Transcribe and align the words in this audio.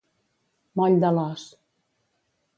Moll 0.81 0.97
de 1.03 1.13
l'os. 1.19 1.45